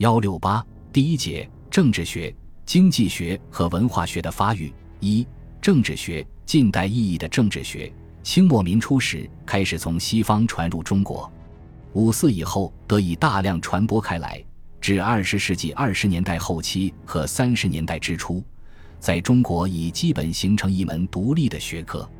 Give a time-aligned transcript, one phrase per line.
[0.00, 4.72] 幺六八第一节政治学、经济学和文化学的发育。
[4.98, 5.26] 一、
[5.60, 7.92] 政治学近代意义的政治学，
[8.22, 11.30] 清末民初时开始从西方传入中国，
[11.92, 14.42] 五四以后得以大量传播开来，
[14.80, 18.42] 至二十世纪二十年代后期和三十年代之初，
[18.98, 22.10] 在中国已基本形成一门独立的学科。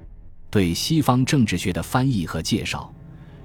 [0.50, 2.94] 对西方政治学的翻译和介绍，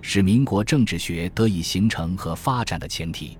[0.01, 3.37] 是民国政治学得以形成和发展的前提。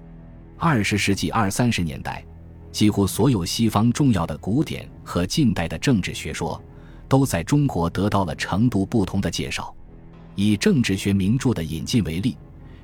[0.58, 2.24] 二十世纪二三十年代。
[2.72, 6.62] 几乎所有西方重要的古典和近代的政治学说，
[7.08, 9.74] 都在中国得到了程度不同的介绍。
[10.36, 12.36] 以政治学名著的引进为例，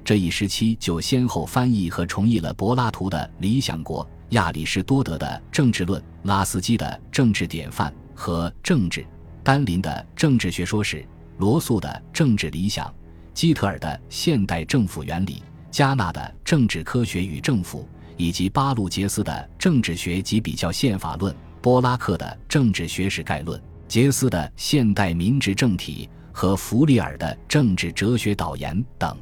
[0.02, 9.02] 这一时期就先后翻译和重译了柏拉图的《理想国》、亚里士多德的《政治论》、拉斯基的《政治典范》和《政治》、
[9.44, 10.98] 丹林的《政治学说史》、
[11.38, 12.88] 罗素的《政治理想》、
[13.34, 15.34] 基特尔的《现代政府原理》、
[15.72, 17.80] 加纳的《政治科学与政府》。
[18.18, 29.18] 以及巴路杰斯的《政治学及比较宪法论》、波拉克的《政治学史概论》、杰斯的《现代民治政体》和弗里尔的《政治哲学导言》等，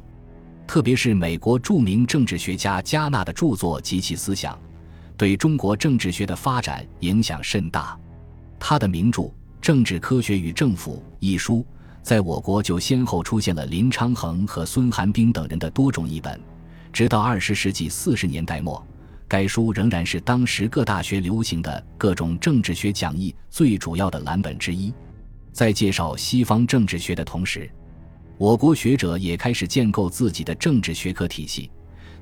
[0.66, 4.58] 特别是美国著名政治学家加纳的著作及其思想，
[5.16, 7.98] 对中国政治学的发展影响甚大。
[8.58, 9.22] 他的名著
[9.62, 11.64] 《政治科学与政府》一书，
[12.02, 16.38] 在我国就先后出现了林昌衡和孙寒冰等人的多种译本。
[16.92, 18.84] 直到二十世纪四十年代末，
[19.28, 24.92] 该书仍然是当时各大学流行的各种政治学讲义最主要的蓝本之一。
[25.52, 27.70] 在介绍西方政治学的同时，
[28.38, 31.70] 我国学者也开始建构自己的政治学科体系。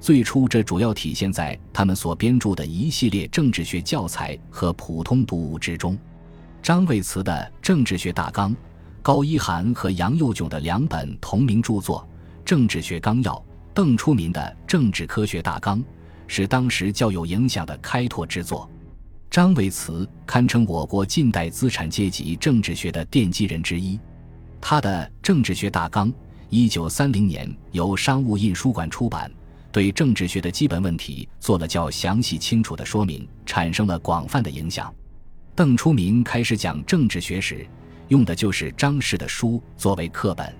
[0.00, 5.98] 最初，这主要体现在他们所编著的一系列政治学教材和普通读物之中。
[6.62, 8.52] 张卫慈的《政治学大纲》，
[9.02, 12.06] 高一涵和杨佑炯的两本同名著作
[12.44, 13.34] 《政治学纲要》。
[13.78, 15.78] 邓初民的《政治科学大纲》
[16.26, 18.68] 是当时较有影响的开拓之作。
[19.30, 23.96] 张维慈堪称我国近代资产阶级政治学的奠基人之一。
[24.60, 26.12] 他的《政治学大纲》
[26.48, 29.30] 一九三零年由商务印书馆出版，
[29.70, 34.92] 对政治学的基本问题做了较详细清楚的说明，产生了广泛的影响。
[35.54, 37.64] 邓初民开始讲政治学时，
[38.08, 40.52] 用的就是张氏的书作为课本。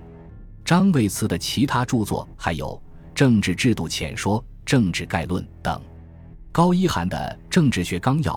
[0.64, 2.80] 张维慈的其他著作还有。
[3.18, 5.82] 政治制度浅说、政治概论等，
[6.52, 8.34] 高一涵的《政治学纲要》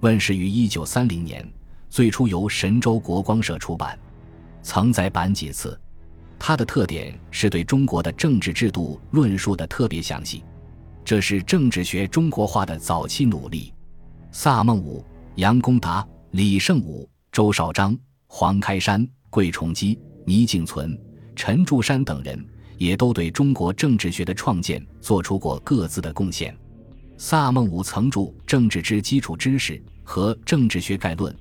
[0.00, 1.48] 问世于一九三零年，
[1.88, 3.96] 最初由神州国光社出版，
[4.60, 5.80] 曾再版几次。
[6.36, 10.42] 它的特点是对中国的政治制度论述的特别详细，
[11.04, 13.72] 这是政治学中国化的早期努力。
[14.32, 15.06] 萨孟武、
[15.36, 17.96] 杨公达、李胜武、周绍章、
[18.26, 19.96] 黄开山、桂崇基、
[20.26, 21.00] 倪敬存、
[21.36, 22.44] 陈柱山等人。
[22.84, 26.54] 也都对中国政治学的创建做出过各自的贡献。
[27.16, 29.72] 萨孟武曾著《政治之基础知识》
[30.02, 31.32] 和《政治学概论》，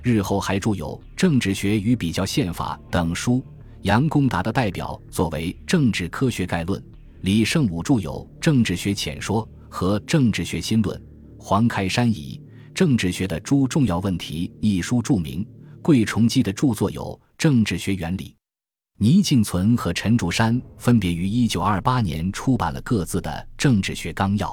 [0.00, 3.44] 日后还著有《政治学与比较宪法》等书。
[3.82, 6.80] 杨公达的代表作为《政治科学概论》，
[7.22, 10.96] 李胜武著有《政治学浅说》和《政治学新论》，
[11.36, 12.40] 黄开山以
[12.72, 15.44] 《政治学的诸重要问题》一书著名。
[15.82, 17.02] 桂崇基的著作有
[17.36, 18.36] 《政治学原理》。
[19.02, 24.46] 倪敬存和陈竹山分别于1928年出版了各自的《政治学纲要》。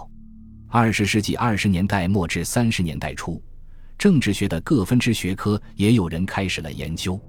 [0.68, 3.40] 二十世纪二十年代末至三十年代初，
[3.96, 7.22] 政治学的各分支学科也有人开始了研究。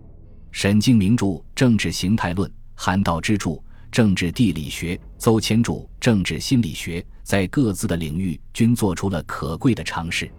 [0.50, 3.50] 沈敬明著《政治形态论》，韩道之著
[3.92, 10.32] 《政治地理学》，邹谦著《政治心理学》，在各自的领域均做出了可贵的尝试。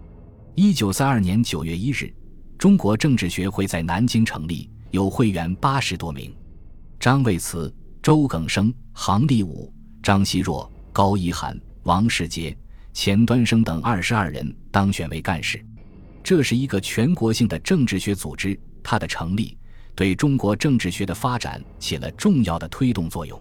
[0.56, 2.12] 一九三二年九月一日，
[2.58, 6.34] 中国政治学会在南京成立，有会员八十多名。
[7.02, 9.74] 张卫慈、周耿生、杭立武、
[10.04, 12.56] 张希若、高一涵、王世杰、
[12.92, 15.60] 钱端生等二十二人当选为干事。
[16.22, 19.58] 这是一个全国性的政治学组织，它的成立
[19.96, 23.36] 对中国政治学的发展起了重要的推动作用。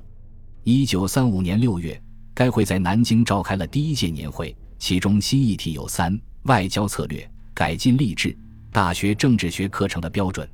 [0.63, 2.01] 一九三五年六月，
[2.33, 8.35] 该会在南京召开了第一届年会，其中新议题有三：外交策略、改进吏治、
[8.71, 10.49] 大学政治学课程的标准。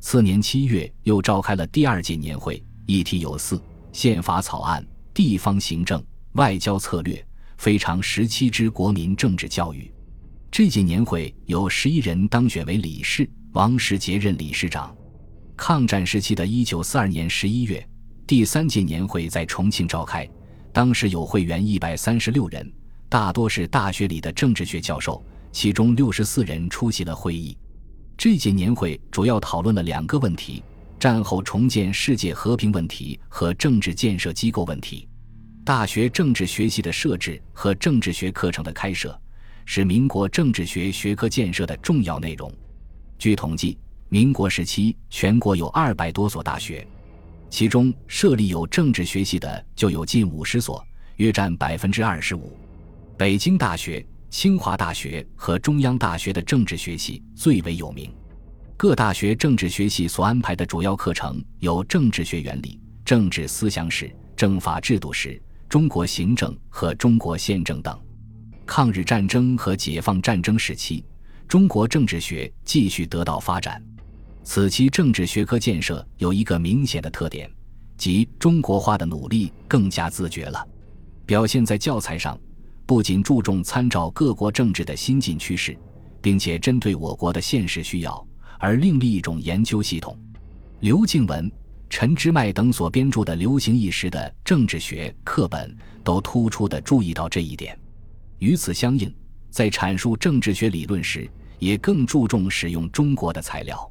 [0.00, 3.62] 次年七月，又召开了第二届年会，议题有四：
[3.92, 6.02] 宪法草案、地方行政、
[6.32, 7.22] 外交策略、
[7.58, 9.92] 非常时期之国民政治教育。
[10.50, 14.96] 这届年会有十一人当选为理事，王世杰任理事长。
[15.54, 17.86] 抗战时期的一九四二年十一月，
[18.26, 20.26] 第三届年会在重庆召开，
[20.72, 22.72] 当时有会员一百三十六人，
[23.10, 25.22] 大多是大学里的政治学教授，
[25.52, 27.54] 其中六十四人出席了会议。
[28.20, 30.62] 这届年会主要讨论了两个问题：
[30.98, 35.08] 战后重建世界和平问题和政治建设机构问题。
[35.64, 39.18] 大学政治学系的设置和政治学课程的开设，
[39.64, 42.52] 是民国政治学学科建设的重要内容。
[43.18, 43.78] 据统计，
[44.10, 46.86] 民国时期全国有二百多所大学，
[47.48, 50.86] 其中设立有政治学系的就有近五十所，
[51.16, 52.54] 约占百分之二十五。
[53.16, 58.10] 北京大学、清华大学和中央大学的政治学系最为有名。
[58.76, 68.00] 各大学政治学系所安排的主要课程有政治学原理、政治思想史、政法制度史、中国行政和中国宪政等。
[68.64, 71.04] 抗日战争和解放战争时期，
[71.48, 73.82] 中国政治学继续得到发展。
[74.44, 77.50] 此期政治学科建设有一个明显的特点，
[77.96, 80.64] 即中国化的努力更加自觉了，
[81.26, 82.38] 表现在教材上。
[82.90, 85.78] 不仅注重参照各国政治的新进趋势，
[86.20, 88.26] 并且针对我国的现实需要
[88.58, 90.18] 而另立一种研究系统。
[90.80, 91.48] 刘敬文、
[91.88, 95.72] 陈之迈等所编著的流行一时的政治学课本，
[96.02, 97.78] 都突出地注意到这一点。
[98.40, 99.14] 与此相应，
[99.50, 103.88] 在阐述政治学理论时，也更注重使用中国的材料。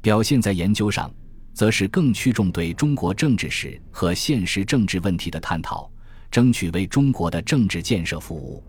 [0.00, 1.08] 表现在研究上，
[1.54, 5.88] 则是更趋重对中国政治史和现实政治问题的探讨。
[6.32, 8.64] 争取为中国的政治建设服务。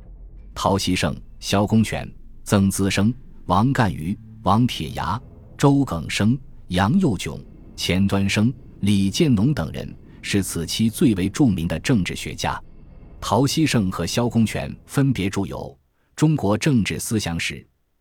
[0.53, 2.07] 陶希圣、萧公权、
[2.43, 3.11] 曾资生、
[3.45, 5.19] 王干瑜、王铁牙、
[5.57, 6.37] 周耿生、
[6.67, 7.43] 杨佑炯、
[7.77, 12.61] 钱端升、李建农等人是此期最为著名的政治学家。
[13.21, 15.57] 陶希圣和萧公权分别著有
[16.17, 17.55] 《中国政治思想史》，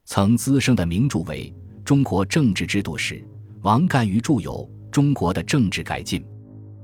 [0.05, 1.55] 曾资生的名著为
[1.85, 3.14] 《中国政治制度史》，
[3.61, 6.20] 王干瑜著有《中国的政治改进》。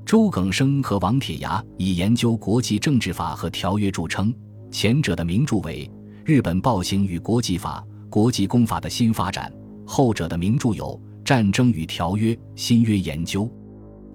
[0.08, 4.34] 周耿生和王铁牙以研究国际政治法和条约著称，
[4.70, 5.86] 前者的名著为
[6.24, 9.52] 《日本暴行与国际法》《国际公法的新发展》，
[9.86, 13.44] 后者的名著有《战争与条约》《新约研究》。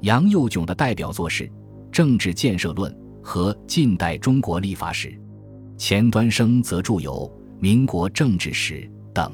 [0.02, 1.44] 杨佑炯的代表作是
[1.92, 2.92] 《政治建设论》
[3.22, 5.10] 和《近代中国立法史》，
[5.78, 7.32] 钱端升则著有
[7.62, 8.82] 《民国政治史》
[9.14, 9.32] 等。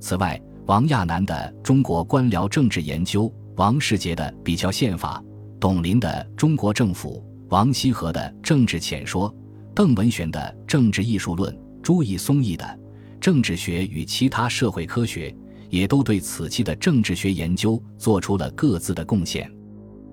[0.00, 3.24] 此外，王亚南的《中国官僚政治研究》，
[3.56, 5.22] 王世杰的《比较宪法》。
[5.62, 9.30] 董林的《中国政府》，王羲和的《政治浅说》，
[9.72, 12.64] 邓文璇的《政治艺术论》，朱义松义的
[13.20, 15.30] 《政治学与其他社会科学》，
[15.70, 19.48] 也都对此期的政治学研究做出了各自的贡献。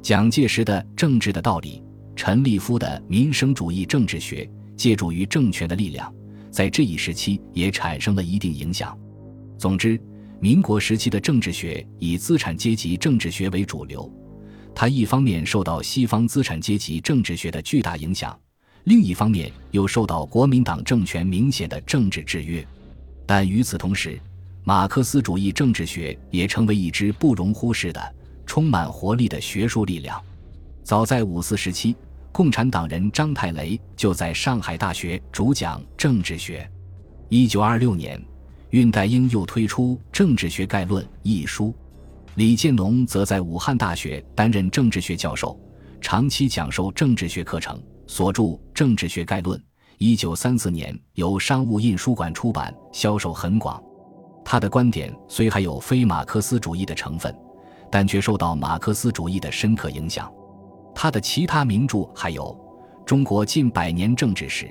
[0.04, 1.81] 蒋介石的《政治的道理》，
[2.16, 4.46] 陈立夫的《民生主义政治学》，
[4.78, 6.13] 借助于政权的力量，
[6.51, 8.96] 在这一时期也产生了一定影响。
[9.57, 10.00] 总之，
[10.40, 14.07] 民国时期的政治学以资产阶级政治学为主流。
[14.79, 18.39] 它一方面受到西方资产阶级政治学的巨大影响，
[18.85, 22.65] 另一方面又受到国民党政权明显的政治制约。
[23.25, 24.17] 但与此同时，
[24.63, 28.15] 马克思主义政治学也成为一支不容忽视的、
[28.45, 30.17] 充满活力的学术力量。
[30.81, 31.93] 早在五四时期，
[32.31, 36.65] 共产党人张太雷就在上海大学主讲政治学。
[37.27, 38.17] 一九二六年，
[38.71, 41.75] 恽代英又推出《政治学概论》一书。
[42.39, 45.59] 李建农则在武汉大学担任政治学教授，
[46.00, 47.77] 长期讲授政治学课程，
[48.07, 48.44] 所著
[48.74, 49.59] 《政治学概论》，
[49.97, 53.83] 一九三四年由商务印书馆出版，销售很广。
[54.45, 57.36] 他的观点虽还有非马克思主义的成分，
[57.91, 60.31] 但却受到马克思主义的深刻影响。
[60.95, 62.57] 他的其他名著还有
[63.03, 64.65] 《中国近百年政治史》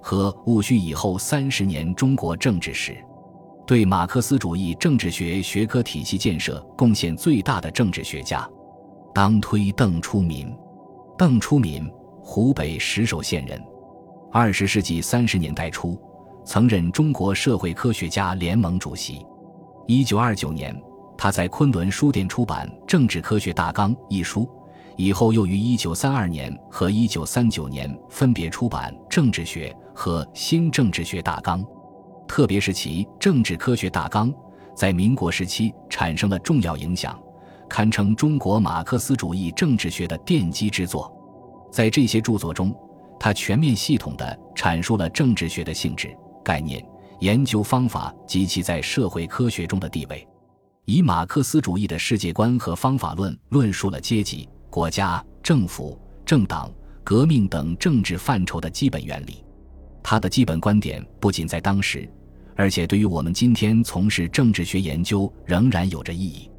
[0.00, 2.92] 和《戊戌以后三十年中国政治史》。
[3.70, 8.44] 对马克思主义政治学学科体系建设贡献最大的政治学家，
[9.14, 10.52] 当推邓初民。
[11.16, 11.88] 邓初民，
[12.20, 13.62] 湖北石首县人，
[14.32, 15.96] 二十世纪三十年代初
[16.44, 19.24] 曾任中国社会科学家联盟主席。
[19.86, 20.76] 一九二九年，
[21.16, 24.50] 他在昆仑书店出版《政治科学大纲》一书，
[24.96, 31.64] 以后又于一九三二年和一九三九年分别出版《政治学》和《新政治学大纲》。
[32.30, 34.32] 特别是其《政治科学大纲》
[34.72, 37.20] 在民国时期产生了重要影响，
[37.68, 41.12] 堪称中国马克思主义政治学的奠基之作。
[41.72, 42.72] 在这些著作中，
[43.18, 46.80] 他全面系统地阐述了政治学的性质、概念、
[47.18, 50.24] 研究方法及其在社会科学中的地位，
[50.84, 56.70] 以马克思主义的世界观和方法论论述了阶级、国家、政府、政党、
[57.02, 59.44] 革命等政治范畴的基本原理。
[60.00, 62.08] 他的基本观点不仅在当时。
[62.60, 66.50] 而且，对于我们今天从事政治学研究，仍然有着意义。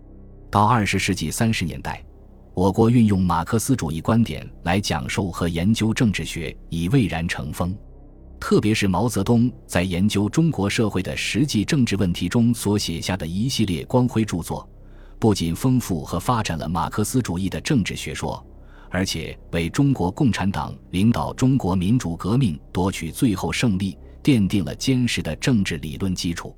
[0.49, 2.03] 到二十世纪三十年代，
[2.55, 7.77] 我国运用马克思主义观点来讲授和研究政治学已蔚然成风。
[8.39, 14.67] 特别是毛泽东在研究中国社会的实际政治问题中所写下的一系列光辉著作，
[15.19, 18.43] 不仅丰富和发展了马克思主义的政治学说，
[18.89, 26.55] 而且为中国共产党领导中国民主革命夺取最后胜利奠定了坚实的政治理论基础。